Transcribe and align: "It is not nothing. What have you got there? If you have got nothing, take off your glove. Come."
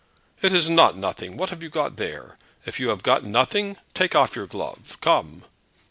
"It 0.41 0.51
is 0.51 0.67
not 0.67 0.97
nothing. 0.97 1.37
What 1.37 1.51
have 1.51 1.61
you 1.61 1.69
got 1.69 1.97
there? 1.97 2.39
If 2.65 2.79
you 2.79 2.89
have 2.89 3.03
got 3.03 3.23
nothing, 3.23 3.77
take 3.93 4.15
off 4.15 4.35
your 4.35 4.47
glove. 4.47 4.97
Come." 4.99 5.43